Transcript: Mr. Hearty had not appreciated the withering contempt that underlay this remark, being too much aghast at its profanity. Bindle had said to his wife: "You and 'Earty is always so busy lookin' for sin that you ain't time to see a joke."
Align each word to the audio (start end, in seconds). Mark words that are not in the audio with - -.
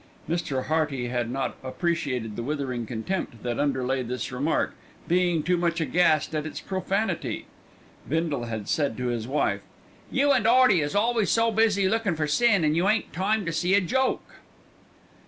Mr. 0.27 0.65
Hearty 0.65 1.09
had 1.09 1.29
not 1.29 1.57
appreciated 1.63 2.35
the 2.35 2.41
withering 2.41 2.87
contempt 2.87 3.43
that 3.43 3.59
underlay 3.59 4.01
this 4.01 4.31
remark, 4.31 4.73
being 5.07 5.43
too 5.43 5.57
much 5.57 5.79
aghast 5.79 6.33
at 6.33 6.43
its 6.47 6.59
profanity. 6.59 7.45
Bindle 8.09 8.45
had 8.45 8.67
said 8.67 8.97
to 8.97 9.09
his 9.09 9.27
wife: 9.27 9.61
"You 10.09 10.31
and 10.31 10.47
'Earty 10.47 10.81
is 10.81 10.95
always 10.95 11.29
so 11.29 11.51
busy 11.51 11.87
lookin' 11.87 12.15
for 12.15 12.25
sin 12.25 12.63
that 12.63 12.69
you 12.69 12.89
ain't 12.89 13.13
time 13.13 13.45
to 13.45 13.53
see 13.53 13.75
a 13.75 13.81
joke." 13.81 14.27